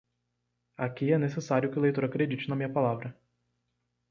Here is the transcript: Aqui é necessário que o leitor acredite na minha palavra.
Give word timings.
Aqui 0.77 1.11
é 1.13 1.17
necessário 1.19 1.69
que 1.71 1.77
o 1.77 1.81
leitor 1.83 2.03
acredite 2.05 2.49
na 2.49 2.55
minha 2.55 2.73
palavra. 2.73 3.15